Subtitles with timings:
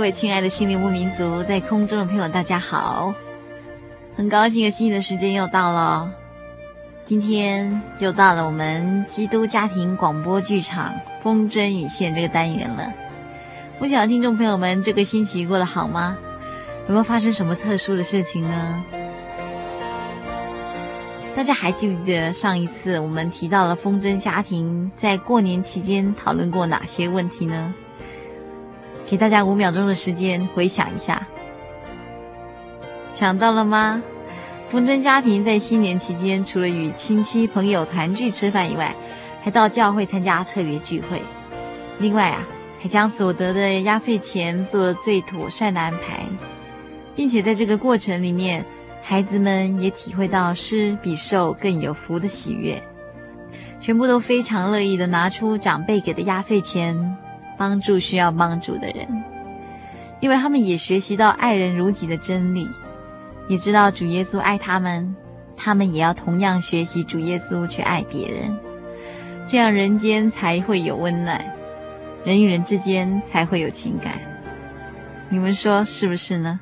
[0.00, 3.14] 各位亲爱的心灵牧民族，在空中的朋友，大家好！
[4.16, 6.10] 很高兴，有新的时间又到了，
[7.04, 12.90] 今天又到了我们基督家庭广播剧场《风筝与线》这个单元了。
[13.78, 16.16] 不晓得听众朋友们这个星期过得好吗？
[16.86, 18.82] 有没有发生什么特殊的事情呢？
[21.36, 27.74] 大家还记不记得上一次我们提到了风筝家庭在过年期间讨论过哪些问题呢？
[29.10, 31.26] 给大家五秒钟的时间回想一下，
[33.12, 34.00] 想到了吗？
[34.68, 38.94] 风筝家庭在新年期间，除了与亲戚朋友团聚吃饭以外，
[39.42, 41.20] 还到教会参加特别聚会。
[41.98, 42.46] 另外啊，
[42.80, 46.24] 还将所得的压岁钱做了最妥善的安排，
[47.16, 48.64] 并且在这个过程里面，
[49.02, 52.80] 孩子们也体会到施比受更有福的喜悦，
[53.80, 57.16] 全部都非常乐意地拿出长辈给的压岁钱。
[57.60, 59.06] 帮助需要帮助的人，
[60.20, 62.66] 因为他们也学习到爱人如己的真理，
[63.48, 65.14] 也知道主耶稣爱他们，
[65.54, 68.58] 他们也要同样学习主耶稣去爱别人，
[69.46, 71.44] 这样人间才会有温暖，
[72.24, 74.14] 人与人之间才会有情感。
[75.28, 76.58] 你们说是不是呢？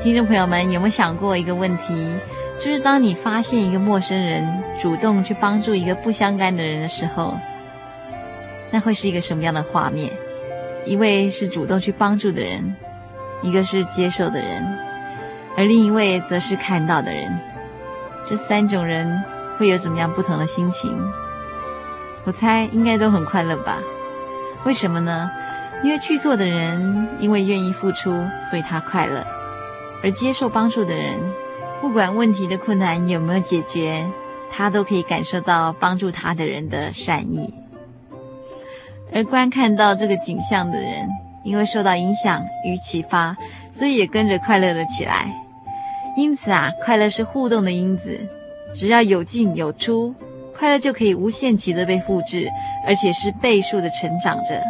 [0.00, 2.14] 听众朋友们，有没有想过一个问题？
[2.56, 4.46] 就是当你发现一个陌生人
[4.80, 7.36] 主动去帮助一个不相干的人的时候，
[8.70, 10.12] 那会是一个什么样的画面？
[10.84, 12.76] 一位是主动去帮助的人，
[13.42, 14.64] 一个是接受的人，
[15.56, 17.36] 而另一位则是看到的人。
[18.24, 19.20] 这三种人
[19.58, 20.96] 会有怎么样不同的心情？
[22.22, 23.78] 我猜应该都很快乐吧？
[24.64, 25.28] 为什么呢？
[25.82, 29.26] 因为去做的人因为愿意付出，所以他快乐。
[30.02, 31.18] 而接受帮助的人，
[31.80, 34.06] 不管问题的困难有没有解决，
[34.50, 37.52] 他都可以感受到帮助他的人的善意。
[39.12, 41.08] 而观看到这个景象的人，
[41.42, 43.36] 因为受到影响与启发，
[43.72, 45.32] 所以也跟着快乐了起来。
[46.16, 48.20] 因此啊，快乐是互动的因子，
[48.74, 50.14] 只要有进有出，
[50.56, 52.50] 快乐就可以无限期的被复制，
[52.86, 54.62] 而且是倍数的成长着。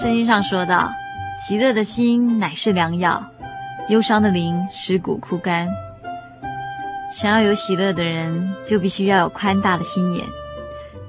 [0.00, 0.90] 圣经上说道
[1.36, 3.22] ：“喜乐的心乃是良药，
[3.90, 5.68] 忧伤的灵使骨枯干。”
[7.12, 10.24] 想要有喜乐的人，就必须要有宽大的心眼；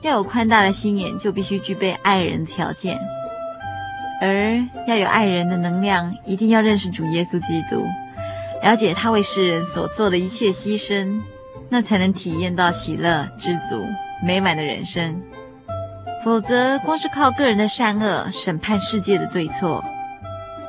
[0.01, 2.99] 要有宽大的心眼，就必须具备爱人的条件。
[4.19, 7.87] 而要有爱人的能量，一定要认识主耶稣基督，
[8.61, 11.17] 了解他为世人所做的一切牺牲，
[11.69, 13.87] 那才能体验到喜乐、知足、
[14.21, 15.17] 美满的人生。
[16.23, 19.83] 否则，光是靠个人的善恶审判世界的对错，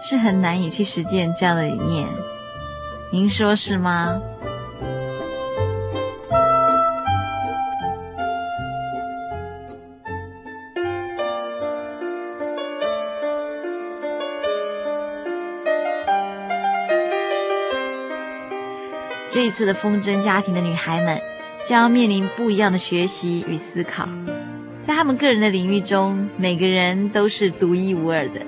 [0.00, 2.08] 是很难以去实践这样的理念。
[3.10, 4.18] 您说是吗？
[19.30, 21.20] 这一次的风筝家庭的女孩们，
[21.66, 24.08] 将要面临不一样的学习与思考。
[24.82, 28.44] 在他们个人的领域中，每个人都是独一无二的。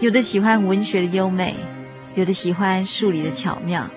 [0.00, 1.54] 有的喜欢文学的优美，
[2.16, 3.88] 有的喜欢数理的巧妙，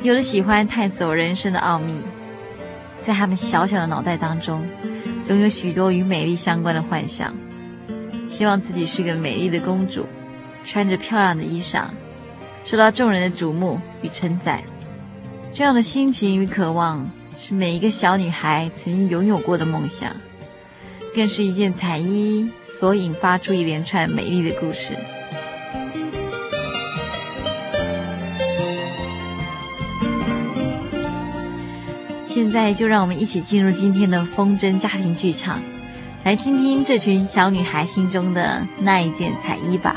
[0.00, 1.98] 有的喜欢探索人生的奥秘。
[3.02, 4.64] 在他们小小的脑袋当中，
[5.24, 7.34] 总有许多与美丽相关的幻想。
[8.28, 10.06] 希望自己是个美丽的公主，
[10.64, 11.86] 穿着漂亮的衣裳，
[12.64, 14.62] 受到众人的瞩目与称赞。
[15.52, 20.14] 这样的心情与渴望，是每一个小女孩曾经拥有过的梦想。
[21.16, 24.94] 更是一件彩衣所引发出一连串美丽的故事。
[32.26, 35.58] 现在就让我们一起进入今天的风筝家庭剧场，
[36.22, 39.96] 来听听这群小女孩心中的那一件彩衣吧。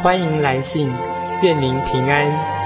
[0.00, 0.88] 欢迎来信，
[1.42, 2.58] 愿您平安。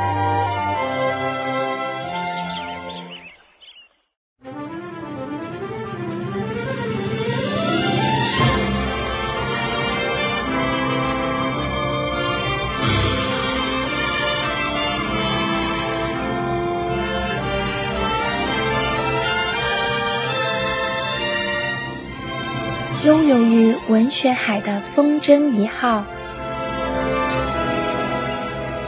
[23.04, 26.04] 拥有于文学海的风筝一号。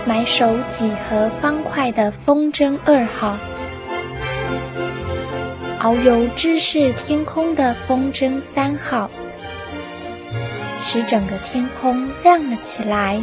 [0.06, 3.38] 埋首几何方块的风筝二号，
[5.80, 9.10] 遨游知识天空的风筝三号，
[10.78, 13.22] 使整个天空亮了起来。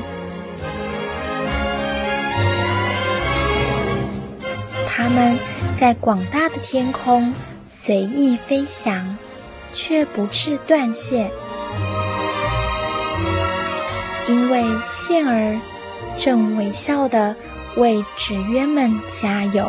[4.87, 5.37] 它们
[5.79, 7.31] 在广大的天空
[7.63, 9.15] 随意飞翔，
[9.71, 11.29] 却不致断线，
[14.27, 15.59] 因为线儿。
[16.21, 17.35] 正微笑地
[17.77, 19.67] 为纸鸢们加油。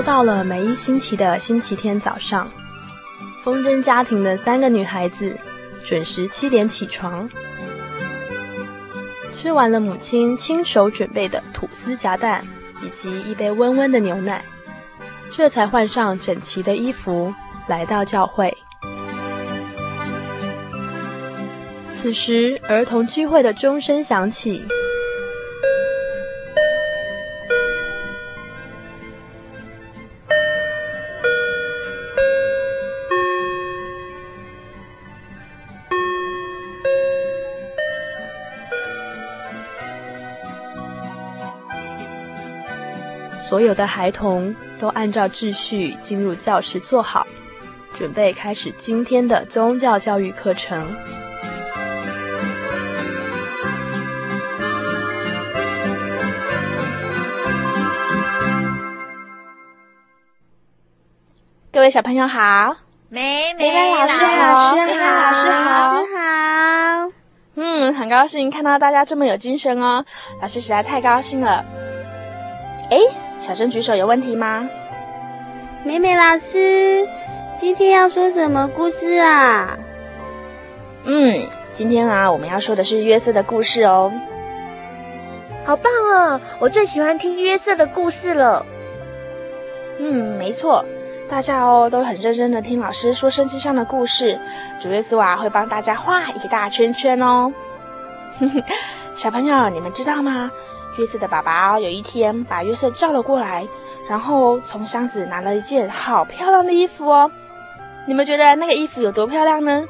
[0.00, 2.50] 又到了每一星期的星期天早上，
[3.44, 5.38] 风筝家庭的三个女孩子
[5.84, 7.28] 准时七点起床，
[9.34, 12.42] 吃完了母亲亲手准备的吐司夹蛋
[12.82, 14.42] 以及一杯温温的牛奶，
[15.30, 17.34] 这才换上整齐的衣服
[17.66, 18.56] 来到教会。
[22.00, 24.64] 此时，儿童聚会的钟声响起。
[43.60, 47.26] 所有的孩童都按照秩序进入教室坐好
[47.94, 50.82] 准备开始今天的宗教教育课程。
[61.70, 62.78] 各位小朋友好。
[63.10, 64.74] 美美老师好。
[64.74, 65.04] 你好。
[65.04, 67.12] 老师好你好。
[67.56, 70.02] 嗯很高兴看到大家这么有精神哦。
[70.40, 71.62] 老师实在太高兴了。
[72.88, 74.68] 诶小珍举手，有问题吗？
[75.82, 77.08] 美美老师，
[77.56, 79.78] 今天要说什么故事啊？
[81.04, 84.12] 嗯，今天啊，我们要说的是约瑟的故事哦。
[85.64, 86.40] 好棒哦！
[86.58, 88.66] 我最喜欢听约瑟的故事了。
[89.98, 90.84] 嗯，没错，
[91.30, 94.38] 大家哦都很认真的听老师说圣经上的故事。
[94.78, 97.50] 主耶稣啊会帮大家画一个大圈圈哦。
[99.16, 100.50] 小朋友，你们知道吗？
[100.98, 103.66] 约瑟的爸爸有一天把约瑟叫了过来。
[104.08, 107.30] 然后从箱子拿了一件好漂亮的衣服哦，
[108.08, 109.84] 你们觉得那个衣服有多漂亮呢？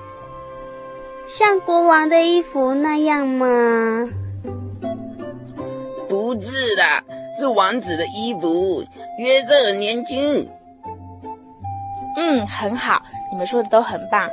[1.26, 4.07] 像国王的衣服那样吗？
[6.07, 6.83] 不是的，
[7.38, 8.85] 是王子的衣服。
[9.19, 10.50] 约瑟很年轻。
[12.19, 14.28] 嗯，很好，你们说的都很棒。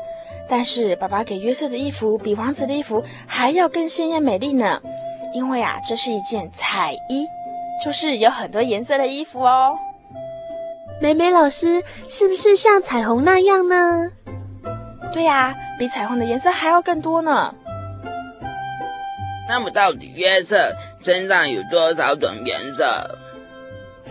[0.49, 4.81] 但是爸爸给约瑟的衣服比王子的衣服还要更鲜艳美丽呢，
[5.37, 7.27] 因为啊，这是一件彩衣。
[7.85, 9.77] 就是有很多颜色的衣服哦。
[10.99, 14.09] 美美老师，是不是像彩虹那样呢？
[15.13, 17.53] 对呀，比彩虹的颜色还要更多呢。
[19.47, 22.83] 那么到底约瑟身上有多少种颜色？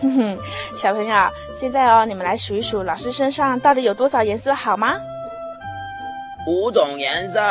[0.01, 0.39] 哼哼，
[0.77, 1.15] 小朋友，
[1.53, 4.95] 现在哦，你们来数一数老师身上到底有多少颜色好吗？
[6.47, 7.41] 五种颜色。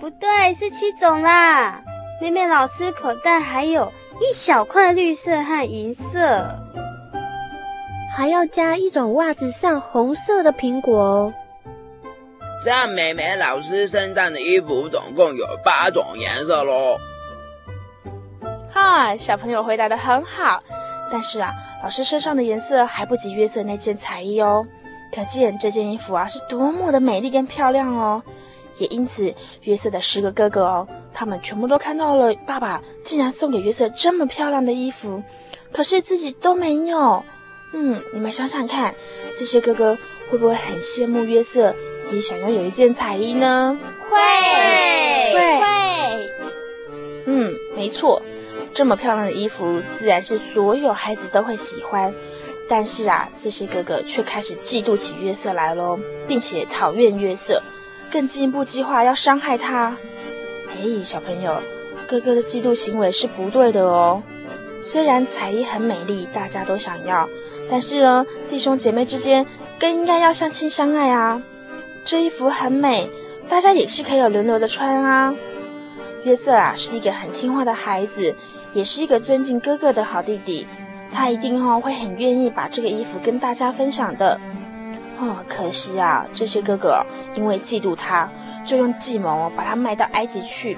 [0.00, 1.82] 不对，是七种啦。
[2.20, 3.92] 美美老师口袋还有。
[4.18, 6.48] 一小块绿色和银色，
[8.16, 11.34] 还要加一种袜子上红色的苹果哦。
[12.64, 16.96] 这样美美老师身上的衣服总共有八种颜色喽。
[18.72, 20.62] 哈，小朋友回答的很好。
[21.12, 24.66] 但是啊，老师身上的颜色还不及约瑟那件彩衣哦。
[25.14, 28.22] 可见这件衣服啊是多么的美丽跟漂亮哦。
[28.78, 30.88] 也因此，约瑟的十个哥哥哦。
[31.18, 35.22] 他们全部都看到了，爸爸竟然送给约瑟这么漂亮的衣服，
[35.72, 37.24] 可是自己都没有。
[37.72, 38.94] 嗯，你们想想看，
[39.34, 39.96] 这些哥哥
[40.30, 41.74] 会不会很羡慕约瑟，
[42.12, 43.78] 也想要有一件彩衣呢？
[44.10, 44.18] 会，
[45.32, 46.30] 会，会。
[47.24, 48.20] 嗯，没错，
[48.74, 52.12] 这么漂亮的衣服，自然是所有孩子都会喜欢。
[52.68, 57.62] 但是啊，这些哥哥却开始嫉妒起约瑟来喽，并且讨厌约瑟，
[58.12, 59.96] 更进一步计划要伤害他。
[60.78, 61.60] 哎，小朋友，
[62.06, 64.22] 哥哥的嫉妒行为是不对的哦。
[64.84, 67.28] 虽然彩衣很美丽，大家都想要，
[67.70, 69.44] 但是呢，弟兄姐妹之间
[69.80, 71.42] 更应该要相亲相爱啊。
[72.04, 73.08] 这衣服很美，
[73.48, 75.34] 大家也是可以轮流的穿啊。
[76.24, 78.34] 约瑟啊，是一个很听话的孩子，
[78.72, 80.66] 也是一个尊敬哥哥的好弟弟，
[81.12, 84.38] 他一定、哦、会很愿意把这个衣服跟大家分享的。
[85.18, 87.04] 哦，可惜啊，这些哥哥
[87.34, 88.30] 因为嫉妒他。
[88.66, 90.76] 就用计谋把他卖到埃及去，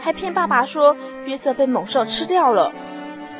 [0.00, 0.94] 还骗爸爸说
[1.24, 2.72] 约瑟被猛兽吃掉了，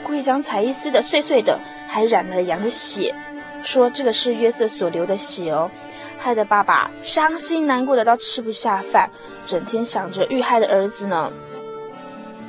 [0.02, 3.14] 故意将彩衣撕得碎碎的，还染了羊的血，
[3.62, 5.70] 说这个是约瑟所流的血哦，
[6.18, 9.10] 害得爸爸伤心难过的到吃不下饭，
[9.44, 11.30] 整天想着遇害的儿子呢。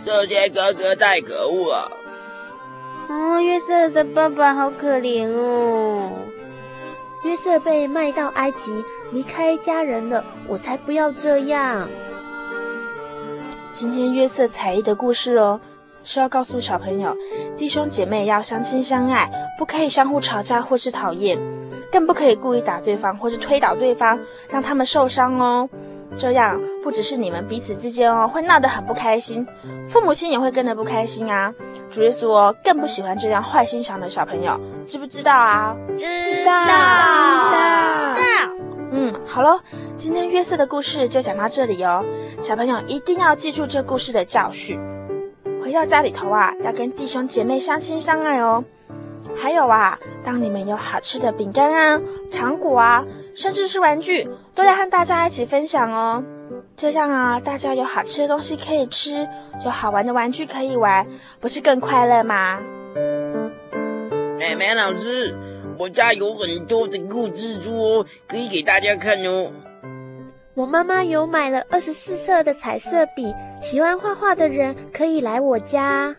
[0.05, 1.91] 这些哥哥太可恶了。
[3.10, 6.10] 哦，约瑟的爸爸好可怜哦。
[7.23, 11.87] 约瑟被卖到埃及，离开家人了，我才不要这样。
[13.73, 15.61] 今天约瑟才艺的故事哦，
[16.03, 17.15] 是要告诉小朋友，
[17.55, 21.39] 弟兄姐妹要相亲相爱，不可以相互吵架或是讨厌，
[21.91, 25.69] 更不可以故意打对方或是推倒对方，让他们受伤哦。
[26.18, 29.48] 这样不只是你们彼此之间哦，会闹得很不开心，
[29.88, 31.53] 父母亲也会跟着不开心啊。
[31.89, 35.75] 主耶稣哦，更不喜欢这样坏心肠的小朋友，知不知道啊？
[35.96, 36.56] 知道，知道，
[38.15, 38.53] 知道。
[38.94, 39.60] 嗯，好喽，
[39.96, 42.03] 今天约瑟的故事就讲到这里哦。
[42.41, 44.80] 小朋友一定要记住这故事的教训，
[45.63, 48.63] 回到家里头啊，要跟弟兄姐妹相亲相爱哦。
[49.35, 52.01] 还有啊，当你们有好吃的饼干啊、
[52.31, 56.23] 糖果啊，甚至是玩具，都要和大家一起分享哦。
[56.75, 59.27] 这样啊，大家有好吃的东西可以吃，
[59.63, 61.05] 有好玩的玩具可以玩，
[61.39, 62.59] 不是更快乐吗？
[64.37, 65.35] 美美老师，
[65.77, 69.51] 我家有很多的故事书，可以给大家看哦。
[70.53, 76.15] 我妈妈有买了二十四色的彩色笔，喜欢画画的人可以来我家。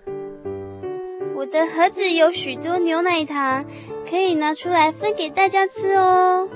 [1.43, 3.65] 我的盒子有许多牛奶糖，
[4.09, 6.49] 可以拿出来分给大家吃哦。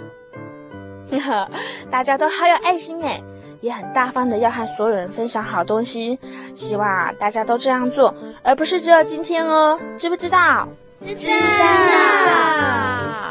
[1.11, 1.51] 呵呵，
[1.91, 3.21] 大家都好有爱心哎，
[3.61, 6.21] 也很大方的要和所有人分享好东西。
[6.55, 8.15] 希望啊，大家都这样做，
[8.45, 9.77] 而不是只有今天哦。
[9.99, 10.69] 知不知道？
[11.01, 11.15] 知道。
[11.17, 13.26] 知道。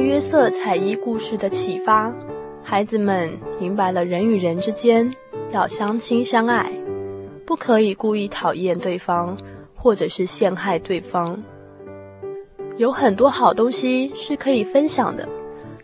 [0.00, 2.12] 约瑟彩衣故事的启发，
[2.62, 5.12] 孩子们明白了人与人之间
[5.50, 6.72] 要相亲相爱，
[7.44, 9.36] 不可以故意讨厌对方，
[9.74, 11.42] 或者是陷害对方。
[12.76, 15.28] 有很多好东西是可以分享的，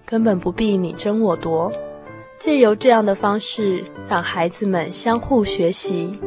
[0.05, 1.73] 根本不必你争我夺。
[2.39, 6.19] 借由这样的方式，让孩子们相互学习，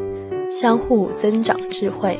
[0.49, 2.19] 相互增长智慧。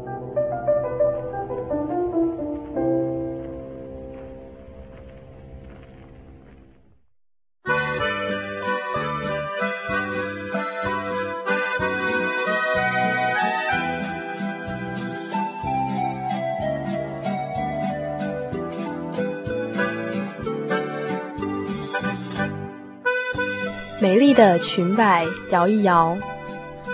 [24.41, 26.17] 的裙摆摇一摇，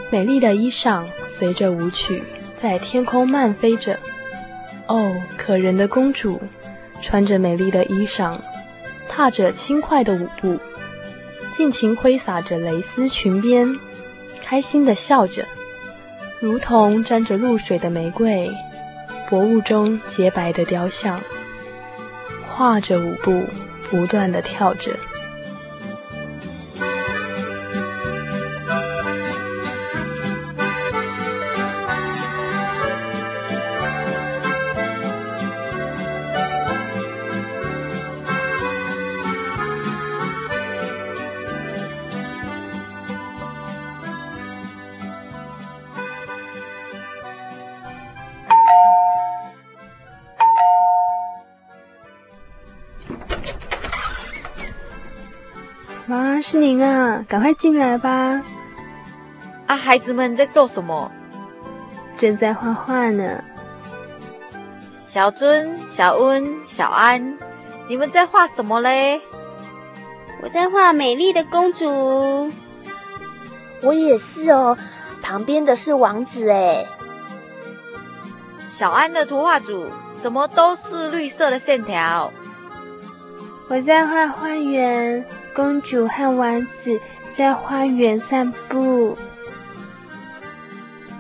[0.10, 2.21] 美丽的衣裳随着舞曲
[2.62, 3.97] 在天空漫飞着。
[4.88, 6.41] 哦，可人的公主，
[7.01, 8.38] 穿着美丽的衣裳，
[9.07, 10.60] 踏着轻快的舞步，
[11.53, 13.79] 尽情挥洒着蕾丝裙边，
[14.43, 15.45] 开心的笑着，
[16.41, 18.51] 如同沾着露水的玫瑰，
[19.29, 21.21] 薄雾中洁白的雕像，
[22.45, 23.41] 跨着舞步，
[23.89, 24.91] 不断的跳着。
[57.38, 58.41] 赶快进来吧。
[59.67, 61.12] 啊，孩子们在做什么？
[62.17, 63.43] 正在画画呢。
[65.06, 67.38] 小尊、小温、小安，
[67.88, 69.21] 你们在画什么嘞？
[70.41, 72.52] 我在画美丽的公主。
[73.84, 74.76] 我也是哦，
[75.21, 76.88] 旁边的是王子哎。
[78.67, 82.34] 小安的图画组怎么都是绿色的线条？
[83.67, 85.23] 我在画花园。
[85.56, 87.02] 公主和王子
[87.38, 89.15] 在花园散步。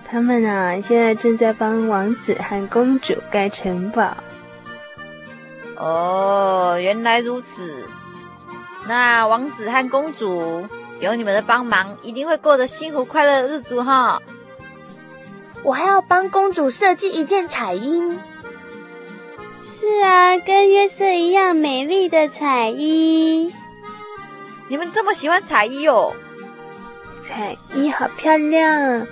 [0.09, 4.17] 他们啊，现在正在帮王子和公主盖城堡。
[5.75, 7.85] 哦，原来如此。
[8.87, 10.67] 那王子和公主
[10.99, 14.19] 有你们的帮忙，一定会过得幸福快乐的日子哈。
[15.61, 18.17] 我还要帮公主设计一件彩衣。
[19.63, 23.53] 是啊，跟约瑟一样美丽的彩衣。
[24.69, 26.13] 你们这么喜欢彩衣哦？
[27.23, 29.05] 彩衣好漂亮，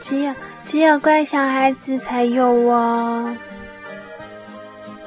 [0.00, 3.36] 只有只有乖小孩子才有哦。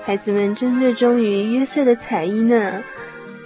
[0.05, 2.83] 孩子们真热衷于约瑟的彩衣呢，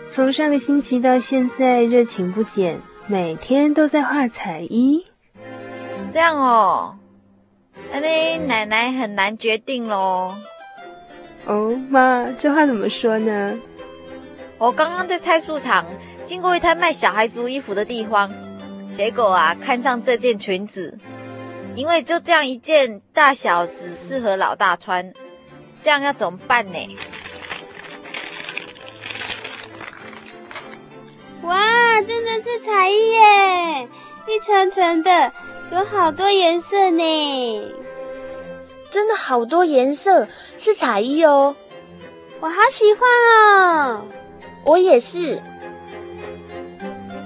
[0.10, 5.06] 从上个星期到现在热情不减，每天都在画彩衣。
[6.12, 6.98] 这样哦，
[7.92, 10.36] 那你奶奶很难决定喽。
[11.46, 13.54] 哦，妈，这话怎么说呢？
[14.58, 15.86] 我刚刚在菜市场
[16.28, 18.30] 经过一摊卖小孩族衣服的地方，
[18.94, 21.00] 结果啊，看上这件裙子，
[21.74, 25.14] 因为就这样一件，大小只适合老大穿，
[25.82, 26.98] 这样要怎么办呢？
[31.44, 33.88] 哇，真的是彩衣耶！
[34.28, 35.32] 一层层的，
[35.72, 37.72] 有好多颜色呢。
[38.92, 41.56] 真的好多颜色，是彩衣哦。
[42.42, 44.06] 我好喜欢哦。
[44.66, 45.42] 我也是。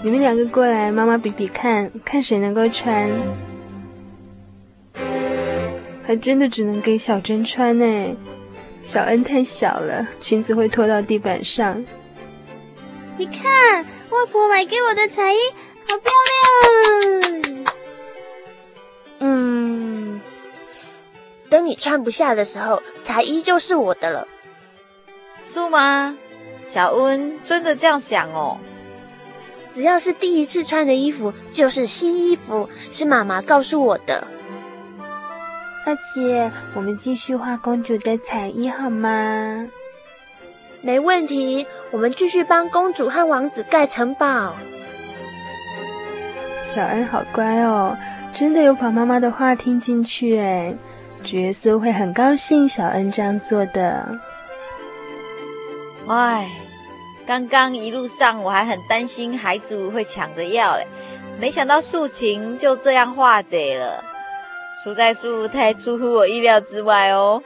[0.04, 3.10] 你们两个过来，妈妈比比看，看谁能够穿。
[6.04, 8.16] 还真的只能给小珍穿呢，
[8.84, 11.86] 小恩太小了，裙子会拖到地板上。
[13.18, 15.38] 你看，外婆买给我的彩衣
[15.88, 16.12] 好漂
[17.20, 17.66] 亮。
[19.20, 20.20] 嗯，
[21.48, 24.28] 等你穿不下的时候，彩衣就是我的了。
[25.46, 26.18] 是吗？
[26.66, 28.58] 小恩真的这样想哦。
[29.74, 34.28] 只要是第一次穿的衣服，就是新衣服，是妈妈告诉我的。
[35.86, 39.68] 二姐，我们继续画公主的彩衣好吗？
[40.82, 44.54] 没问题，我们继续帮公主和王子盖城堡。
[46.64, 47.98] 小恩好乖哦，
[48.34, 50.74] 真的有把妈妈的话听进去哎。
[51.24, 54.20] 角色会很高兴小恩这样做的。
[56.08, 56.50] 哎，
[57.32, 60.86] 刚刚一路上我还很担心孩子会抢着要嘞，
[61.40, 64.04] 没想到素琴就这样化解了，
[64.84, 67.42] 实在是太出乎我意料之外哦。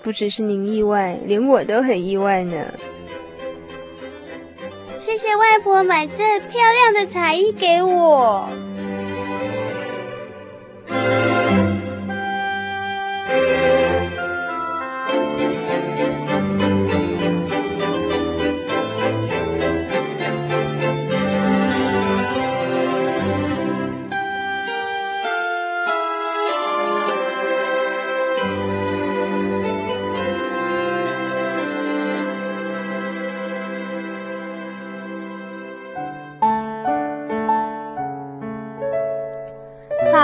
[0.00, 2.56] 不只是您意外，连我都很意外呢。
[4.96, 8.48] 谢谢外婆买这漂亮的彩衣给我。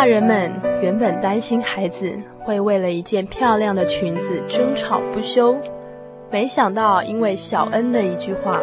[0.04, 5.56] 大人们原本担心孩子会为了一件漂亮的裙子争吵不休，
[6.30, 8.60] 没想到因为小恩的一句话，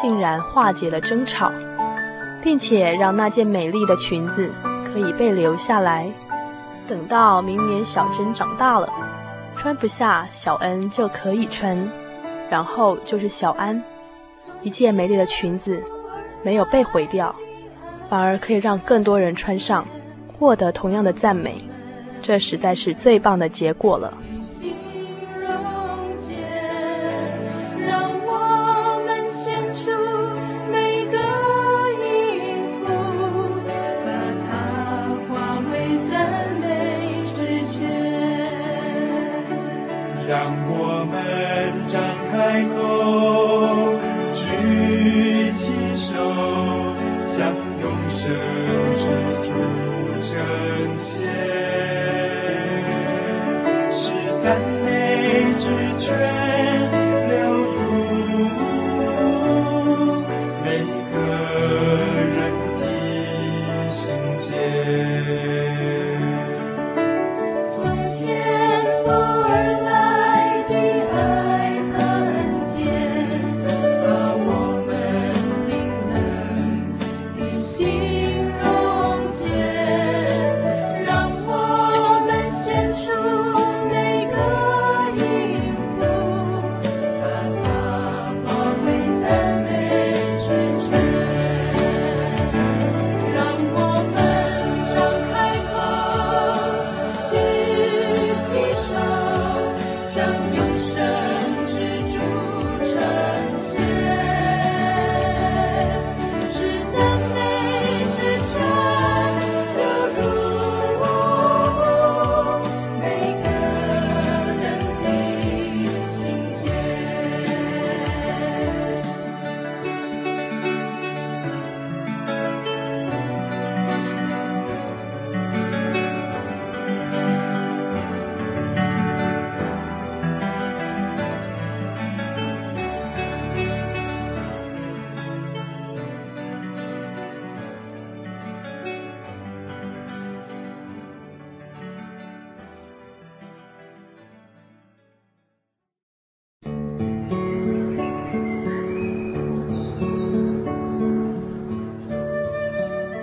[0.00, 1.52] 竟然化解了争吵，
[2.42, 4.50] 并且让那件美丽的裙子
[4.82, 6.10] 可以被留下来。
[6.88, 8.88] 等到明年小珍长大了，
[9.56, 11.90] 穿不下，小恩就可以穿，
[12.48, 13.84] 然后就是小安，
[14.62, 15.82] 一件美丽的裙子
[16.42, 17.36] 没有被毁掉，
[18.08, 19.84] 反而可以让更多人穿上。
[20.40, 21.62] 获得同样的赞美，
[22.22, 24.10] 这实在是最棒的结果了。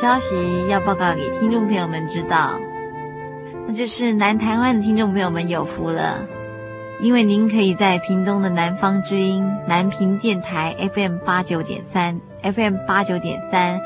[0.00, 2.58] 消息要报告给听众朋友们知道，
[3.66, 6.26] 那就是南台湾的听众朋友们有福了，
[7.02, 13.78] 因为您可以在屏东的南方之音南屏电台 FM 八九点三 FM 八九点三，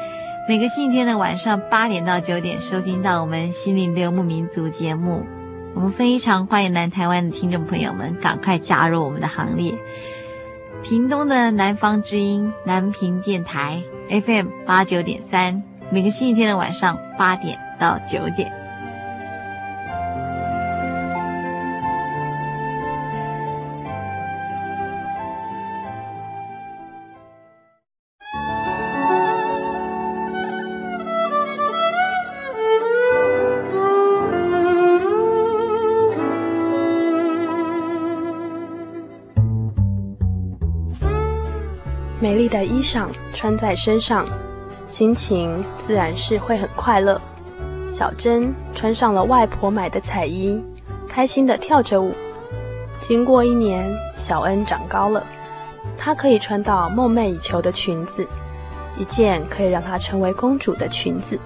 [0.48, 5.27] 每个星期天的晚上八点到九点收听到我们心灵的游牧民族节目。
[5.74, 9.74] 我们非常欢迎南台湾的听众朋友们赶快加入我们的行列。
[10.81, 15.61] 屏东的南方之音南屏电台 FM 八九点三。
[15.90, 18.53] 每个星期天的晚上八点到九点，
[42.20, 44.27] 美丽的衣裳穿在身上。
[44.94, 47.20] 心情自然是会很快乐。
[47.90, 50.62] 小珍穿上了外婆买的彩衣，
[51.09, 52.14] 开心地跳着舞。
[53.00, 55.26] 经过一年，小恩长高了，
[55.98, 58.24] 她可以穿到梦寐以求的裙子，
[58.96, 61.37] 一件可以让她成为公主的裙子。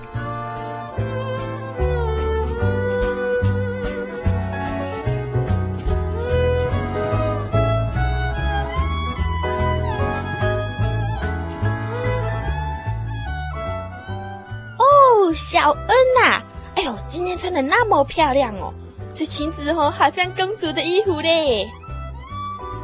[17.49, 18.71] 穿的那么漂亮哦！
[19.17, 21.67] 这裙子哦，好像公主的衣服嘞。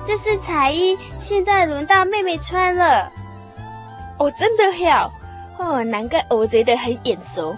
[0.07, 3.13] 这是彩衣，现在轮到妹妹穿了。
[4.19, 5.13] 哦，真的好
[5.59, 7.55] 哦，难怪我觉得很眼熟。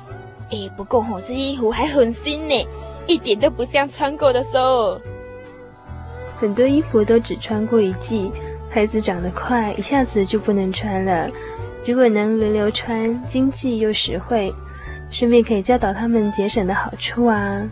[0.50, 2.66] 哎，不过哦，这衣服还很新呢，
[3.06, 5.00] 一点都不像穿过的时候。
[6.40, 8.32] 很多衣服都只穿过一季，
[8.68, 11.30] 孩子长得快，一下子就不能穿了。
[11.86, 14.52] 如果能轮流穿，经济又实惠。
[15.10, 17.68] 顺便可以教导他们节省的好处啊！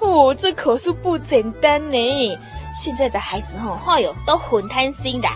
[0.00, 2.38] 哦，这可是不简单呢。
[2.74, 5.28] 现在的孩子哈，哎呦，都很贪心的。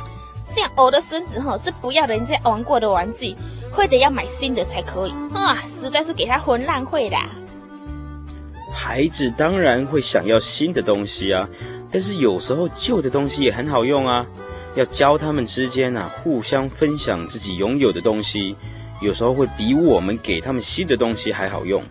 [0.44, 3.34] 像我的孙子哈，这不要人家玩过的玩具，
[3.74, 5.62] 非得要买新的才可以啊！
[5.66, 7.16] 实在是给他混浪费的。
[8.72, 11.48] 孩子当然会想要新的东西啊，
[11.90, 14.24] 但是有时候旧的东西也很好用啊。
[14.74, 18.54] 要教他们之间啊，互相分享自己拥有的东西。
[19.00, 21.82] 有时候会比我们给他们吸的东西还好用。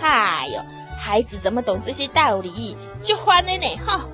[0.00, 0.60] 哎呦，
[0.98, 2.76] 孩子怎么懂这些道理？
[3.02, 3.66] 就欢了呢！
[3.86, 4.06] 哈，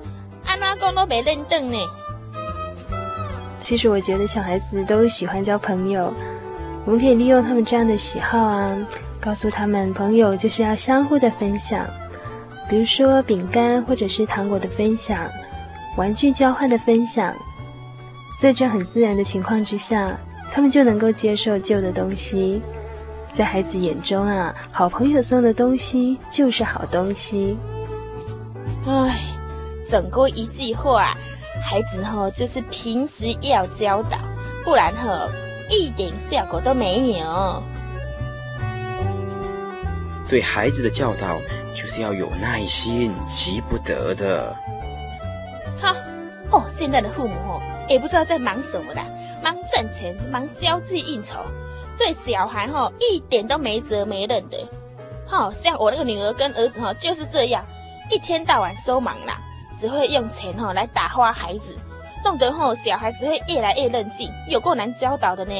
[0.45, 1.77] 安那讲都没认真呢。
[3.59, 6.13] 其实我觉得小孩子都喜欢交朋友，
[6.85, 8.75] 我们可以利用他们这样的喜好啊，
[9.19, 11.85] 告诉他们朋友就是要相互的分享，
[12.69, 15.19] 比如说饼干或者是糖果的分享，
[15.95, 17.33] 玩具交换的分享，
[18.39, 20.17] 在这很自然的情况之下。
[20.51, 22.61] 他们就能够接受旧的东西，
[23.31, 27.57] 在孩子眼中啊，好朋友送的东西就是好东西。
[28.87, 29.19] 唉，
[29.87, 31.15] 总归一句话，
[31.63, 34.17] 孩子哈就是平时要教导，
[34.63, 35.27] 不然哈
[35.69, 37.61] 一点效果都没有。
[40.29, 41.37] 对孩子的教导
[41.75, 44.55] 就是要有耐心，急不得的。
[45.79, 45.93] 哈
[46.49, 49.03] 哦，现在的父母哦也不知道在忙什么啦。
[49.47, 51.37] 忙挣钱，忙交际应酬，
[51.97, 54.57] 对小孩哈一点都没责没任的，
[55.25, 57.63] 好像我那个女儿跟儿子哈就是这样，
[58.11, 59.39] 一天到晚收忙啦，
[59.79, 61.73] 只会用钱哈来打发孩子，
[62.25, 65.53] 弄得后小孩只会越来越任性，有够难教导的呢。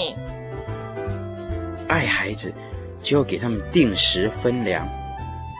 [1.87, 2.53] 爱孩子
[3.01, 4.85] 就要给他们定时分粮，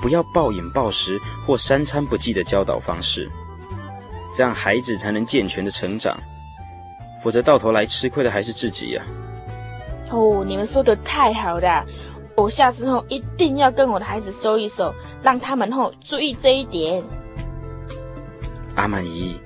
[0.02, 3.32] 不要暴饮暴食或三餐不继的教导方式，
[4.36, 6.20] 这样孩子才能健全的成长。
[7.28, 9.04] 否则到头来吃亏的还是自己呀、
[10.10, 11.86] 哦，你们说的太好了，
[12.38, 17.04] 我下次后一定要跟我的孩子说一说，让他们后注意这一点。
[18.76, 19.38] 阿满姨，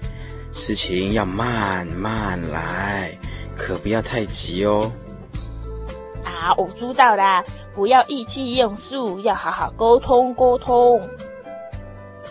[0.52, 3.17] 事情要慢慢来，
[3.58, 4.91] 可不要太急哦。
[6.24, 11.02] 啊，我知道啦，不要意气用事，要好好沟通沟通。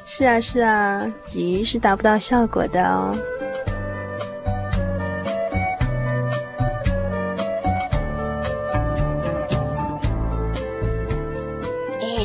[0.07, 3.13] 是啊是啊，急是达不到效果的哦。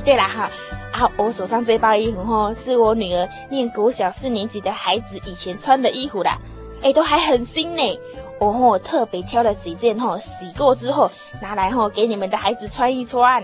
[0.05, 0.51] 对啦哈，
[0.93, 6.37] 啊，我手上这包衣服哈，是我女儿念国小四年级的孩子以前穿的衣服啦，
[6.83, 7.99] 哎，都还很新呢。
[8.39, 11.09] 我吼特别挑了几件吼，洗过之后
[11.41, 13.43] 拿来吼给你们的孩子穿一穿。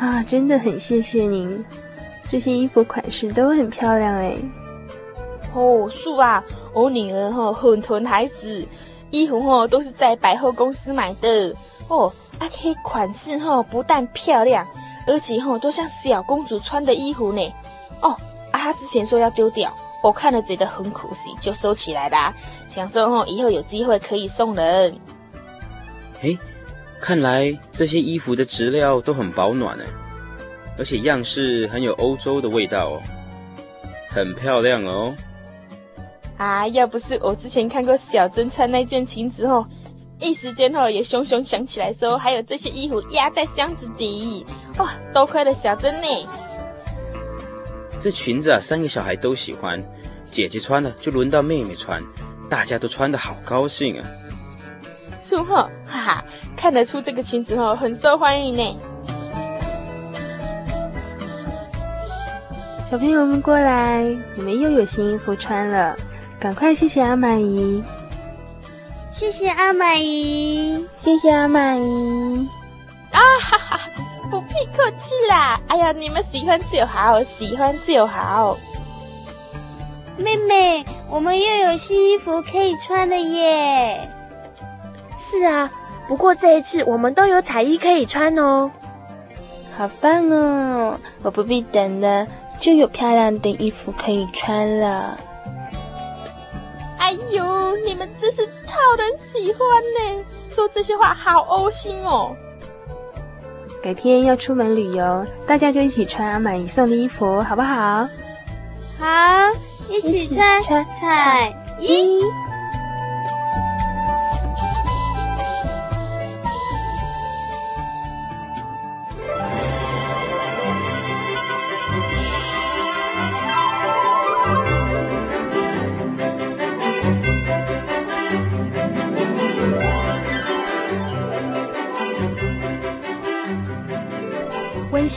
[0.00, 1.64] 啊，真的很谢谢您。
[2.30, 4.36] 这些衣服款式都很漂亮哎！
[5.54, 6.42] 哦，是啊，
[6.74, 8.66] 我女儿哈很疼孩子，
[9.10, 11.54] 衣服哈都是在百货公司买的
[11.88, 12.12] 哦。
[12.38, 14.66] 啊，这款式哈不但漂亮，
[15.08, 17.42] 而且哈都像小公主穿的衣服呢。
[18.00, 18.10] 哦，
[18.52, 22.32] 啊，她之前说要丢掉，我看了觉得很可惜，就收起来啦。
[22.68, 24.94] 想说哈以后有机会可以送人。
[26.20, 26.38] 诶，
[27.00, 29.84] 看来这些衣服的质料都很保暖呢。
[30.78, 33.02] 而且样式很有欧洲的味道哦，
[34.08, 35.12] 很漂亮哦。
[36.36, 39.66] 啊，要不是我之前看过小珍穿那件裙子哦，
[40.20, 44.46] 一时间哦也熊熊想起来说还有这些衣服压在箱子底。
[44.78, 46.06] 哇，多亏了小珍呢。
[48.00, 49.82] 这裙子啊，三个小孩都喜欢，
[50.30, 52.02] 姐姐穿了就轮到妹妹穿，
[52.48, 54.06] 大家都穿的好高兴啊。
[55.20, 56.24] 是哦，哈哈，
[56.56, 58.76] 看得出这个裙子哦很受欢迎呢。
[62.86, 65.94] 小朋友们过来，你们又有新衣服穿了，
[66.38, 67.82] 赶快谢谢阿满姨。
[69.10, 72.48] 谢谢阿满姨，谢谢阿满姨。
[73.10, 73.80] 啊哈哈，
[74.30, 75.60] 不必客气啦。
[75.68, 78.56] 哎呀，你们喜欢就好，喜欢就好。
[80.16, 84.10] 妹妹，我们又有新衣服可以穿了耶。
[85.18, 85.70] 是啊，
[86.06, 88.70] 不过这一次我们都有彩衣可以穿哦。
[89.76, 92.26] 好棒哦，我不必等了。
[92.58, 95.16] 就有漂亮的衣服可以穿了。
[96.98, 100.24] 哎呦，你们真是讨人喜欢呢！
[100.48, 102.34] 说这些话好恶心哦。
[103.88, 108.06] 改天要出门旅游，大家就一起穿阿满姨送的衣服，好不好？
[108.98, 109.06] 好，
[109.88, 111.48] 一起穿彩
[111.80, 112.20] 衣。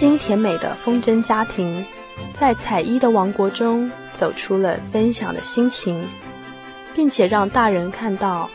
[0.01, 1.85] 心甜美的风筝家庭，
[2.33, 6.09] 在彩衣的王国中走出了分享的心情，
[6.95, 8.49] 并且让大人看到，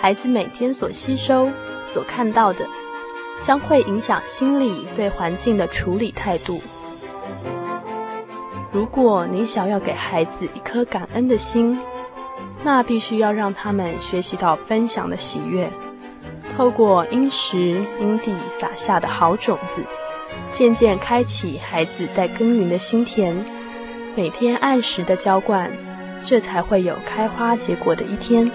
[0.00, 1.50] 孩子每天所吸收、
[1.84, 2.66] 所看到的，
[3.42, 6.62] 将会影响心理对环境的处理态度。
[8.72, 11.78] 如果你想要给孩子一颗感恩的心，
[12.64, 15.70] 那必须要让他们学习到分享的喜悦，
[16.56, 19.84] 透过因时因地撒下的好种子。
[20.56, 23.36] 渐渐开启孩子在耕耘的心田，
[24.16, 25.70] 每天按时的浇灌，
[26.22, 28.50] 这才会有开花结果的一天。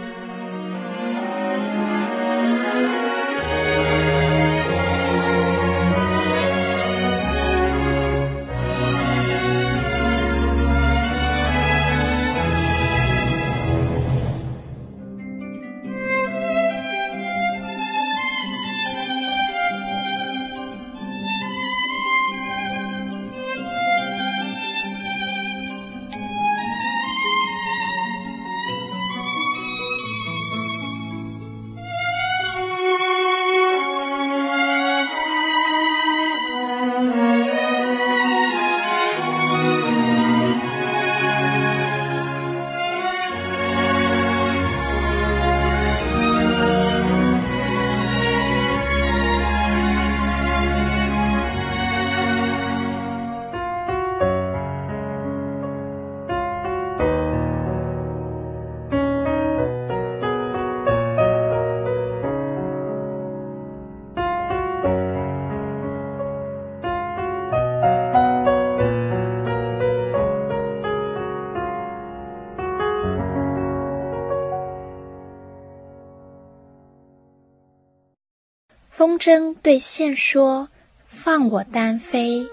[79.21, 80.67] 筝对线说
[81.05, 82.43] ：“放我单飞。”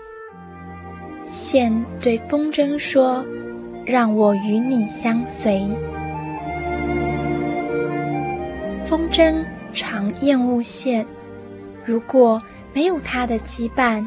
[1.24, 3.24] 线对风筝说
[3.86, 5.66] ：“让我与你相随。”
[8.84, 9.42] 风筝
[9.72, 11.06] 常厌恶线，
[11.86, 12.42] 如果
[12.74, 14.06] 没有它的羁绊，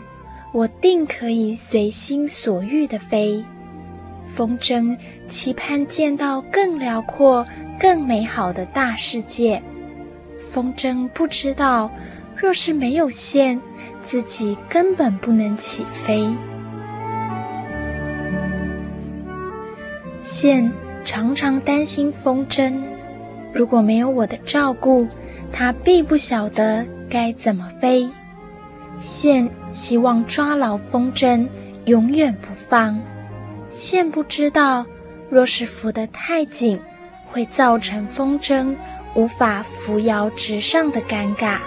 [0.54, 3.44] 我定可以随心所欲地飞。
[4.36, 4.96] 风筝
[5.28, 7.44] 期盼见到更辽阔、
[7.80, 9.60] 更美好的大世界。
[10.52, 11.90] 风筝不知道，
[12.42, 13.62] 若是没有线，
[14.04, 16.28] 自己根本不能起飞。
[20.24, 20.74] 线
[21.04, 22.82] 常常担心风筝，
[23.54, 25.08] 如果没有我的照顾，
[25.54, 28.10] 它并不晓得该怎么飞。
[28.98, 31.48] 线希望抓牢风筝，
[31.86, 33.00] 永远不放。
[33.70, 34.84] 线不知道，
[35.30, 36.82] 若是扶得太紧，
[37.32, 38.76] 会造成风筝
[39.14, 41.60] 无法扶摇直上的尴尬。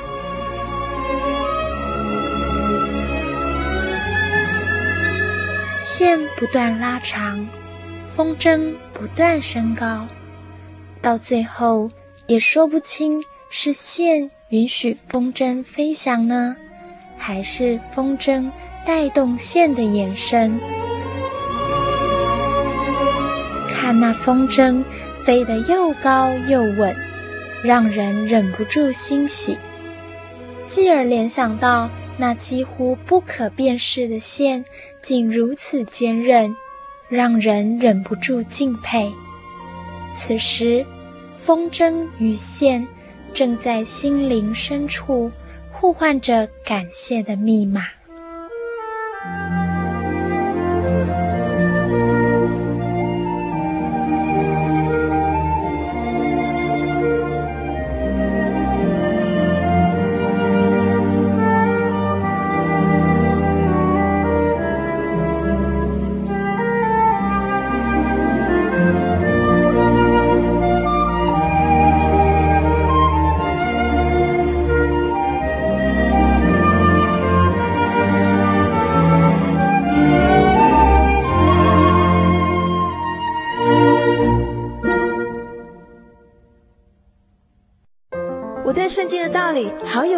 [6.36, 7.46] 不断拉长，
[8.10, 10.06] 风筝不断升高，
[11.00, 11.90] 到最后
[12.26, 16.56] 也说不清是线允许风筝飞翔呢，
[17.16, 18.50] 还是风筝
[18.84, 20.58] 带动线的延伸。
[23.68, 24.84] 看那风筝
[25.24, 26.96] 飞得又高又稳，
[27.62, 29.56] 让人忍不住欣喜，
[30.66, 34.64] 继而联想到那几乎不可辨识的线
[35.04, 36.56] 竟如此坚韧，
[37.10, 39.12] 让人忍不住敬佩。
[40.14, 40.82] 此时，
[41.38, 42.88] 风筝与线
[43.34, 45.30] 正在心灵深处
[45.70, 47.82] 互换着感谢的密码。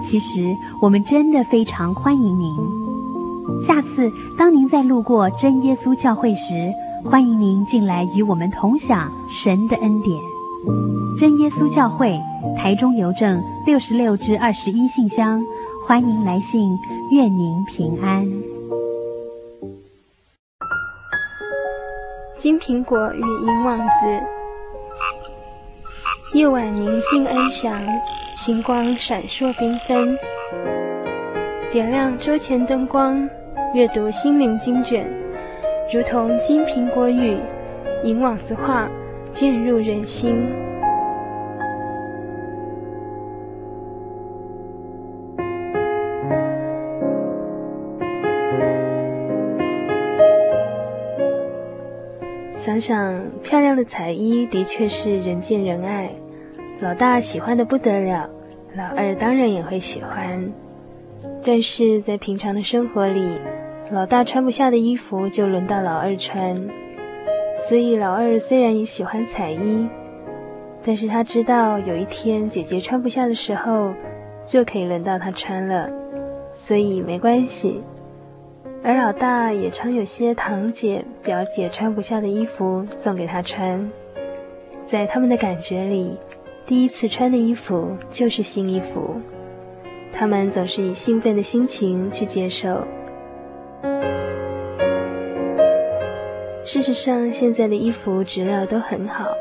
[0.00, 2.56] 其实我们真的非常欢迎您。
[3.60, 6.72] 下次当您再路过真耶稣教会时，
[7.04, 10.16] 欢迎您进来与我们同享神的恩典。
[11.18, 12.20] 真耶稣教会，
[12.56, 15.42] 台中邮政六十六至二十一信箱，
[15.86, 16.70] 欢迎来信，
[17.10, 18.24] 愿您平安。
[22.36, 24.22] 金苹果与银网子，
[26.34, 27.82] 夜晚宁静安详。
[28.42, 30.18] 星光闪烁缤纷，
[31.70, 33.28] 点亮桌前灯光，
[33.74, 35.06] 阅读心灵经卷，
[35.92, 37.36] 如同金苹果语、
[38.02, 38.88] 银网子画，
[39.28, 40.48] 渐入人心。
[52.56, 56.10] 想想，漂亮的彩衣的确是人见人爱。
[56.80, 58.30] 老大喜欢的不得了，
[58.74, 60.50] 老二当然也会喜欢。
[61.44, 63.38] 但是在平常的生活里，
[63.90, 66.58] 老大穿不下的衣服就轮到老二穿。
[67.68, 69.86] 所以老二虽然也喜欢彩衣，
[70.82, 73.92] 但是他知道有一天姐姐穿不下的时候，
[74.46, 75.90] 就可以轮到他穿了，
[76.54, 77.82] 所以没关系。
[78.82, 83.90] 而老大也常有些堂姐、表姐穿不下的衣服送给他穿，
[84.86, 86.16] 在他们的感觉里。
[86.66, 89.20] 第一次穿的衣服就是新衣服，
[90.12, 92.86] 他们总是以兴奋的心情去接受。
[96.62, 99.34] 事实上，现在的衣服质量都很好，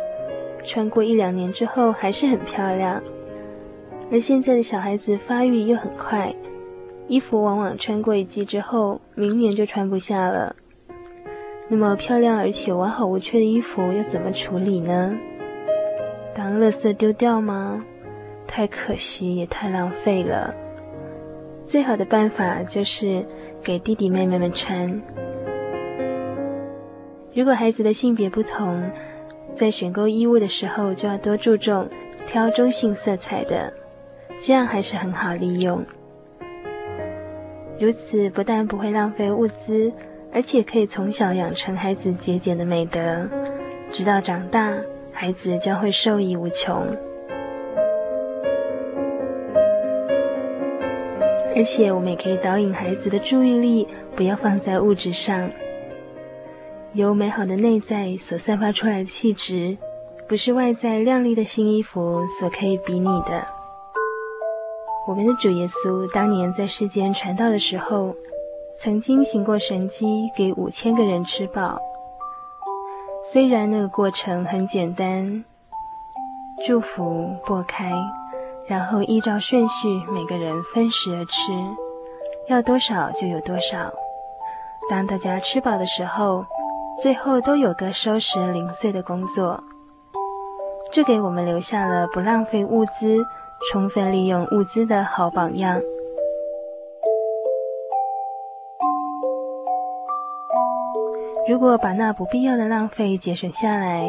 [0.63, 2.99] 穿过一两年之后还是很漂亮。
[4.11, 6.33] 而现在的小孩子发育又很快，
[7.07, 10.55] 衣服往往穿过一季之后，明年就穿不下了。
[11.67, 15.15] 那么漂亮而且完好无缺的衣服要怎么处理呢？
[16.39, 17.83] 当垃圾丢掉吗？
[18.47, 20.55] 太可惜，也太浪费了。
[21.61, 23.25] 最好的办法就是
[23.61, 24.89] 给弟弟妹妹们穿。
[27.33, 28.89] 如果孩子的性别不同，
[29.53, 31.85] 在选购衣物的时候就要多注重
[32.25, 33.73] 挑中性色彩的，
[34.39, 35.83] 这样还是很好利用。
[37.77, 39.91] 如此不但不会浪费物资，
[40.33, 43.27] 而且可以从小养成孩子节俭的美德，
[43.91, 44.73] 直到长大，
[45.21, 46.95] 孩子将会受益无穷。
[51.53, 55.51] 而且我们也可以导引孩子的注意力，不要放在物质上。
[56.93, 59.77] 由美好的内在所散发出来的气质，
[60.25, 63.45] 不是外在亮丽的新衣服所可以比拟的。
[65.05, 68.15] 我们的主耶稣当年在世间传道的时候，
[68.77, 71.77] 曾经行过神迹，给五千个人吃饱。
[73.31, 75.45] 虽然那个过程很简单，
[76.65, 77.93] 祝福拨开，
[78.67, 81.51] 然后依照顺序每个人分食而吃，
[82.47, 83.93] 要多少就有多少。
[84.89, 86.43] 当大家吃饱的时候，
[87.03, 89.63] 最后都有个收拾零碎的工作，
[90.91, 93.23] 这给我们留下了不浪费物资、
[93.71, 95.79] 充分利用物资的好榜样。
[101.49, 104.07] 如果把那不必要的浪费节省下来，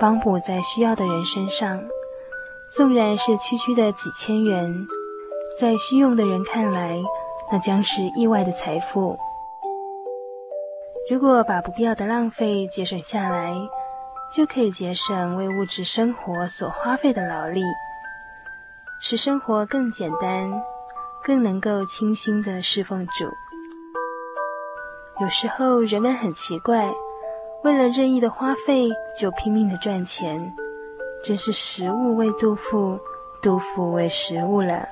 [0.00, 1.80] 帮补在需要的人身上，
[2.74, 4.74] 纵然是区区的几千元，
[5.60, 6.98] 在需用的人看来，
[7.52, 9.16] 那将是意外的财富。
[11.08, 13.54] 如果把不必要的浪费节省下来，
[14.34, 17.62] 就可以节省为物质生活所花费的劳力，
[19.00, 20.50] 使生活更简单，
[21.22, 23.12] 更能够清心的侍奉主。
[25.22, 26.92] 有时候人们很奇怪，
[27.62, 30.52] 为了任意的花费就拼命的赚钱，
[31.22, 32.98] 真是食物喂杜甫，
[33.40, 34.84] 杜甫喂食物了。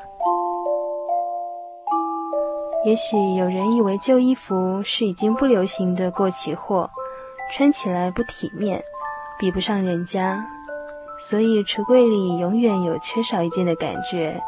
[2.84, 6.88] 也许有人以为旧衣服是已经不流行的过期货，
[7.50, 8.80] 穿起来不体面，
[9.36, 10.46] 比不上人家，
[11.18, 14.40] 所以橱柜里永远有缺少一件的感觉。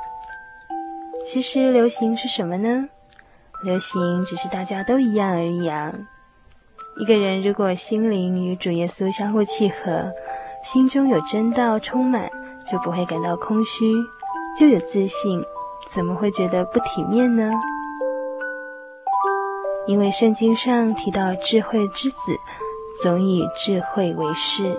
[1.24, 2.88] 其实流行是什么呢？
[3.62, 5.92] 流行只是大家都一样而已啊。
[7.00, 10.12] 一个人如果心灵与主耶稣相互契合，
[10.62, 12.30] 心中有真道充满，
[12.70, 13.94] 就不会感到空虚，
[14.58, 15.42] 就有自信，
[15.90, 17.50] 怎么会觉得不体面呢？
[19.86, 22.16] 因为圣经上提到智慧之子，
[23.02, 24.78] 总以智慧为饰。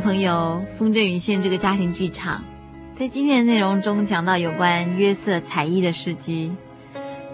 [0.00, 2.42] 朋友，风筝与线这个家庭剧场，
[2.96, 6.52] 在今天的内容中讲到有关约瑟才艺的事迹。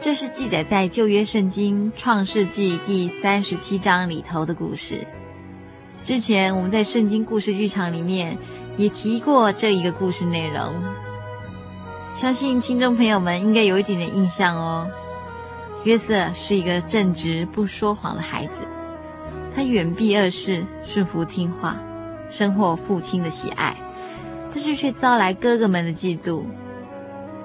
[0.01, 5.07] 这是记载在旧约圣经创世纪第三十七章里头的故事。
[6.03, 8.39] 之前我们在圣经故事剧场里面
[8.79, 10.73] 也提过这一个故事内容，
[12.15, 14.89] 相信听众朋友们应该有一点点印象哦。
[15.85, 18.63] 约瑟是一个正直不说谎的孩子，
[19.55, 21.77] 他远避恶事，顺服听话，
[22.31, 23.77] 深获父亲的喜爱，
[24.49, 26.45] 但是却遭来哥哥们的嫉妒。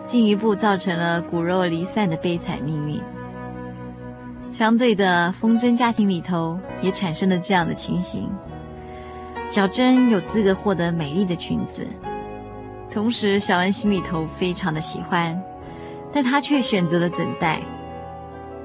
[0.06, 3.02] 进一步造成了骨肉离散的悲惨命运。
[4.54, 8.30] 相对的，风筝家庭里头也产生了这样的情形。
[9.50, 11.86] 小珍有资格获得美丽的裙子，
[12.90, 15.42] 同时小恩心里头非常的喜欢，
[16.14, 17.60] 但他却选择了等待。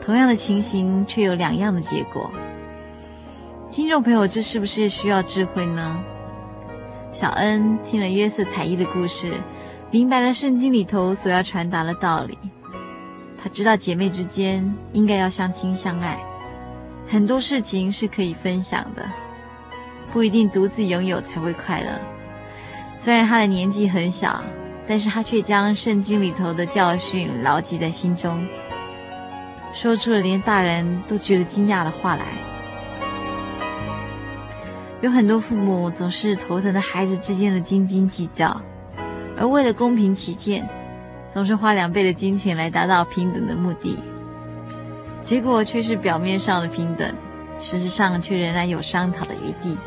[0.00, 2.30] 同样的情形，却有两样的结果。
[3.70, 6.02] 听众朋友，这是不是需要智慧呢？
[7.12, 9.32] 小恩听了约瑟采衣的故事。
[9.92, 12.36] 明白了圣经里头所要传达的道理，
[13.40, 16.18] 他知道姐妹之间应该要相亲相爱，
[17.08, 19.08] 很多事情是可以分享的，
[20.12, 21.90] 不一定独自拥有才会快乐。
[22.98, 24.44] 虽然他的年纪很小，
[24.86, 28.44] 但是他却将圣经里头的教训牢记在心中，
[29.72, 32.26] 说出了连大人都觉得惊讶的话来。
[35.00, 38.60] 有很多父母总是头疼的孩子之间的斤斤计较。
[39.38, 40.68] 而为了公平起见，
[41.32, 43.96] 总是花两倍的金钱来达到平等的目的，
[45.24, 47.14] 结果却是表面上的平等，
[47.58, 49.78] 事实上却仍然有商讨的余地。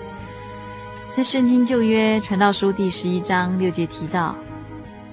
[1.16, 4.36] 在《圣经旧约传道书》第十一章六节提到：“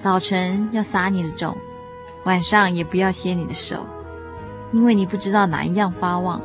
[0.01, 1.55] 早晨要撒你的种，
[2.23, 3.85] 晚上也不要歇你的手，
[4.71, 6.41] 因为你不知道哪一样发旺，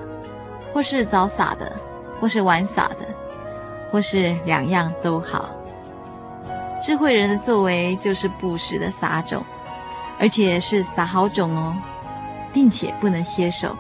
[0.75, 1.75] 或是早撒的，
[2.21, 3.09] 或是晚撒的，
[3.91, 5.51] 或是两样都好。”
[6.83, 9.43] 智慧人的作为就是不时的撒种，
[10.19, 11.75] 而且是撒好种哦，
[12.53, 13.75] 并且不能歇手，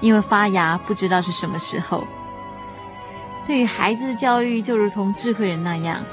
[0.00, 2.04] 因为发芽不知道是什么时候。
[3.46, 6.04] 对于孩子的教育，就如同智慧人那样，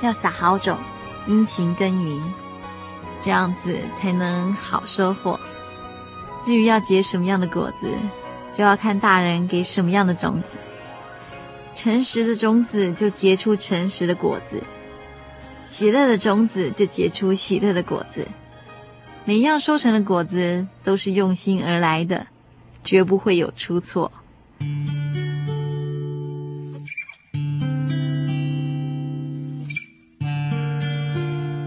[0.00, 0.78] 要撒好种，
[1.26, 2.34] 殷勤耕耘，
[3.22, 5.38] 这样子才能好收获。
[6.44, 7.90] 至于要结什么样的果子，
[8.52, 10.54] 就要看大人给什么样的种子。
[11.74, 14.62] 诚实的种子就结出诚实的果子。
[15.62, 18.26] 喜乐的种子就结出喜乐的果子，
[19.24, 22.26] 每样收成的果子都是用心而来的，
[22.82, 24.10] 绝不会有出错。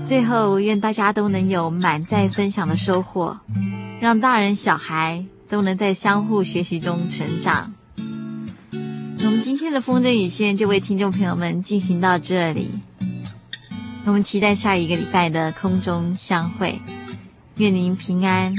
[0.03, 3.39] 最后，愿大家都能有满载分享的收获，
[4.01, 7.72] 让大人小孩都能在相互学习中成长。
[9.25, 12.69] 我们今天的风筝与线就为听众朋友们进行到这里。
[14.05, 16.77] 我们期待下一个礼拜的空中相会，
[17.55, 18.53] 愿您平安。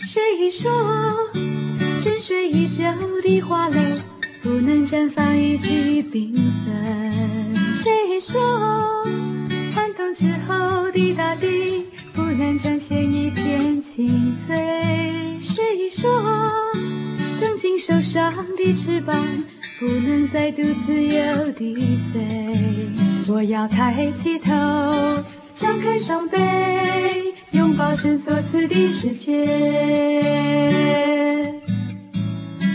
[0.00, 0.70] 谁说
[2.00, 2.84] 沉睡已久
[3.22, 4.00] 的花蕾
[4.42, 6.34] 不能绽放一季缤
[6.64, 7.56] 纷？
[7.74, 8.38] 谁说
[9.74, 15.40] 寒冬之后的大地不能展现一片青翠？
[15.40, 16.10] 谁说
[17.56, 19.16] 曾经受伤的翅膀
[19.80, 23.32] 不能再度自由地飞？
[23.32, 24.52] 我要抬起头，
[25.54, 26.36] 张开双臂，
[27.52, 29.46] 拥抱神所赐的世界。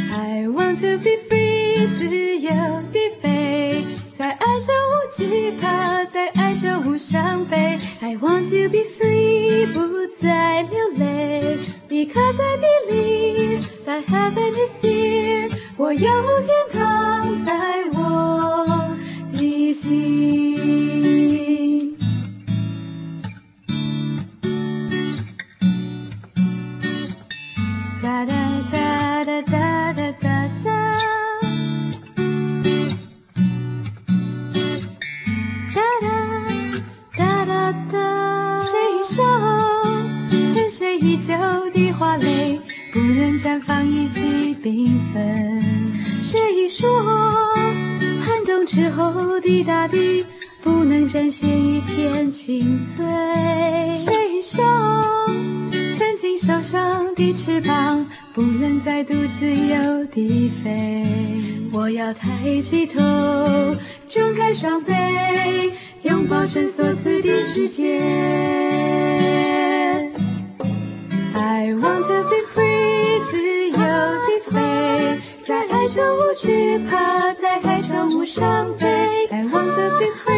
[0.09, 2.51] I want to be free，自由
[2.91, 3.83] 地飞，
[4.17, 7.77] 在爱中无惧怕，在爱中无伤悲。
[7.99, 9.79] I want to be free，不
[10.19, 11.59] 再流泪
[11.91, 15.51] ，Because I believe that heaven is here。
[15.75, 17.51] 我有天堂在
[17.91, 18.95] 我
[19.33, 21.50] 的心。
[41.01, 41.33] 依旧
[41.71, 42.59] 的花蕾
[42.93, 45.63] 不能绽放一季缤纷。
[46.21, 46.87] 谁说
[48.23, 50.23] 寒冬之后的大地
[50.61, 53.03] 不能展现一片青翠？
[53.95, 54.63] 谁说
[55.97, 61.03] 曾经受伤的翅膀不能再度自由地飞？
[61.73, 62.99] 我要抬起头，
[64.07, 64.93] 张开双臂，
[66.03, 69.20] 拥抱神所赐的世界。
[71.61, 73.37] I want to be free，自
[73.69, 74.57] 由地飞，
[75.45, 78.87] 在爱中无惧怕，在爱中无伤悲。
[79.29, 80.30] I want to be free，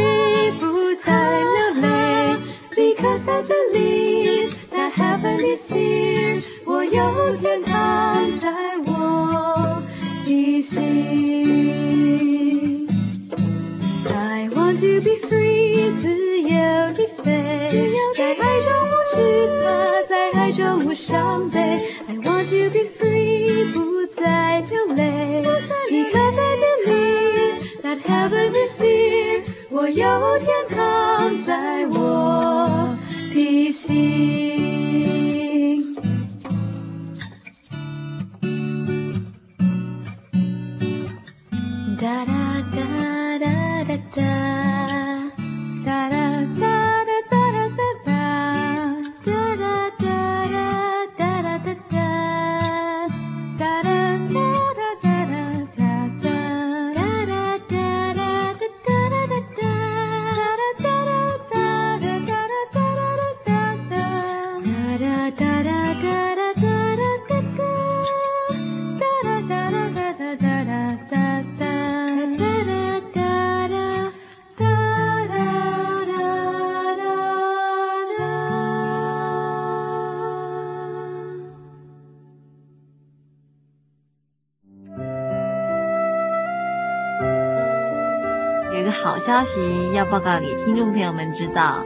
[90.06, 91.84] 报告给听众朋友们知道，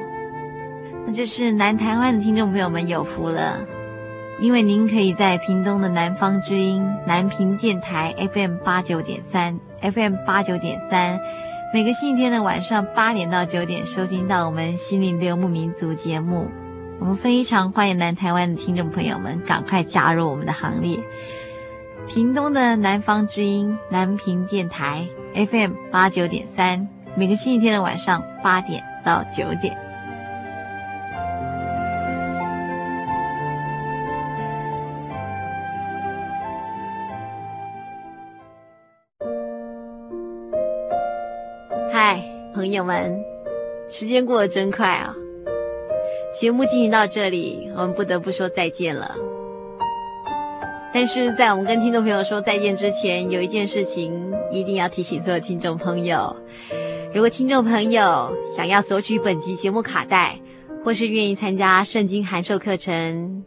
[1.06, 3.60] 那就是南台湾的听众朋友们有福了，
[4.40, 11.20] 因为您可以在屏东的南方之音南屏电台 FM 八九点三 FM 八九点三，
[11.74, 16.50] 每个星期天的晚上八点到九点收听到我们心灵的游牧民族节目。
[17.00, 21.00] 我们非常欢迎南台湾的听众朋友们赶快加入我们的行列。
[22.08, 26.97] 屏东的南方之音南屏电台 FM 八九点三。
[27.18, 29.76] 每个星期天的晚上八点到九点。
[41.92, 42.22] 嗨，
[42.54, 43.20] 朋友们，
[43.90, 45.12] 时间过得真快啊！
[46.32, 49.16] 节目进行到这里，我们不得不说再见了。
[50.94, 56.36] 但是在我们跟听众朋友说再见之前，有一件事情一定要提醒所有听众朋友。
[57.14, 60.38] 如果听众朋友想要索取本集节目卡带，
[60.84, 63.44] 或是愿意参加圣经函授课程，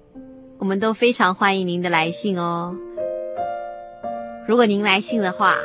[0.59, 2.75] 我们都非常欢迎您的来信哦。
[4.49, 5.57] 如果您来信的话，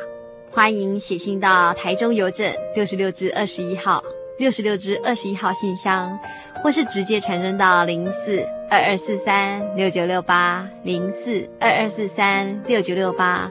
[0.51, 4.03] 欢迎写信到台中邮政六十六至二十一号
[4.37, 6.19] 六十六至二十一号信箱，
[6.61, 8.39] 或是直接传真到零四
[8.69, 13.49] 二二四三六九六八零四二二四三六九六八。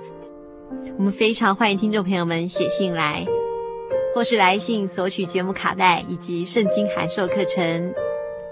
[0.99, 3.27] 我们非常欢迎听众朋友们写信来。
[4.15, 7.93] 或是来信索取节目卡带以及圣经函授课程，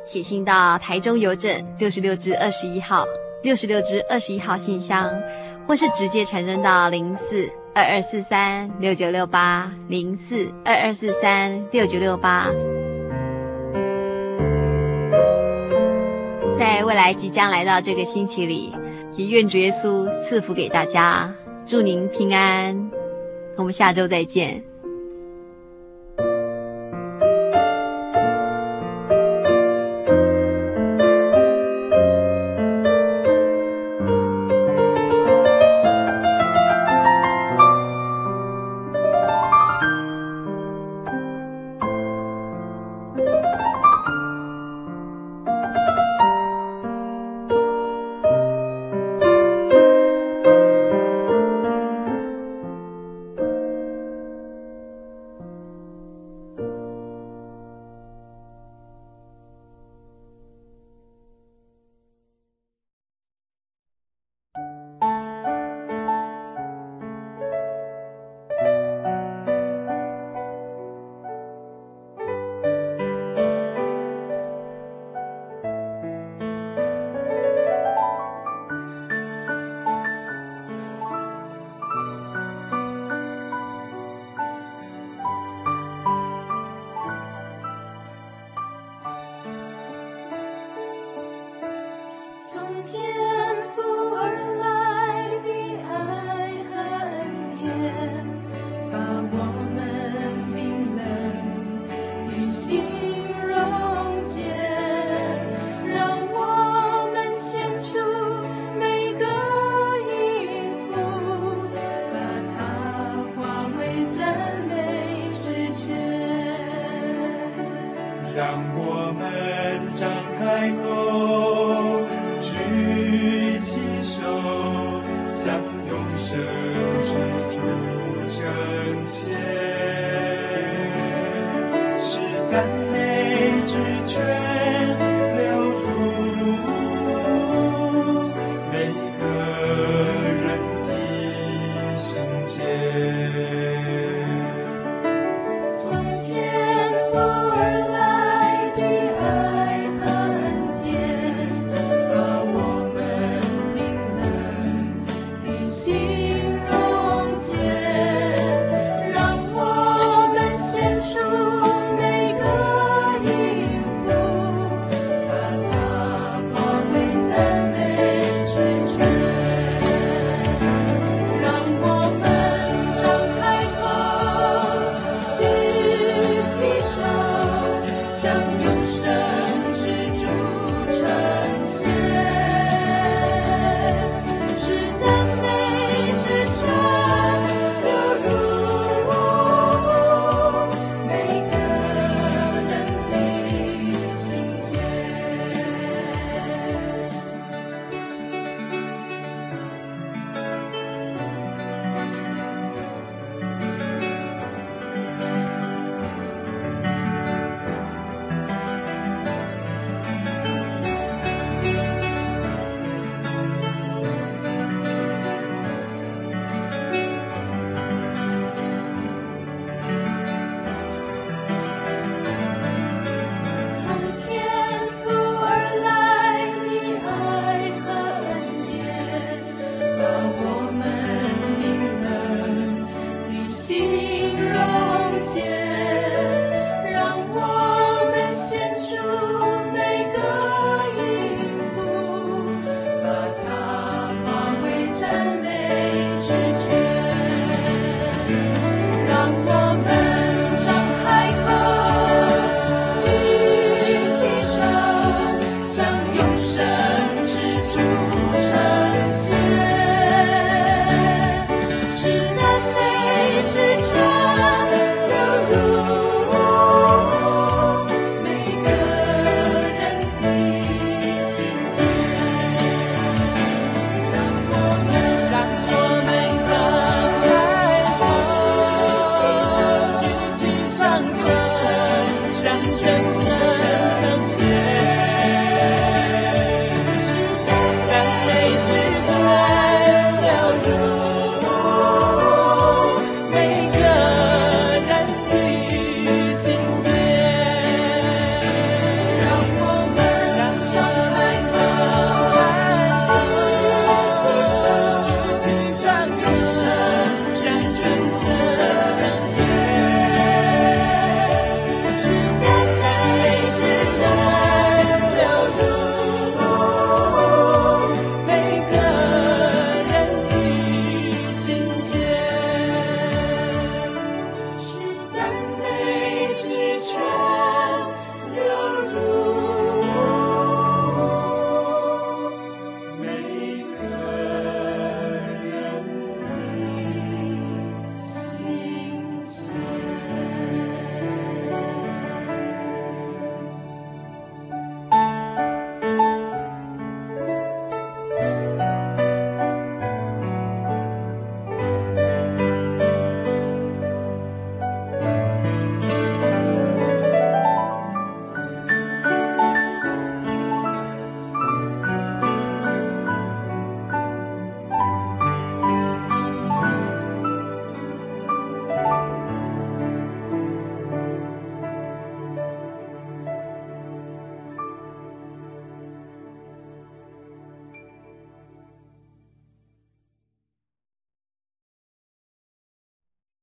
[0.04, 3.06] 写信到台中邮政六十六支二十一号
[3.42, 5.08] 六十六支二十一号信箱，
[5.66, 12.48] 或是直接传真到零四二二四三六九六八零四二二四三六九六八。
[16.58, 18.72] 在未来即将来到这个星期里，
[19.14, 21.32] 也愿主耶稣赐福给大家，
[21.64, 22.90] 祝您平安。
[23.56, 24.71] 我们下周再见。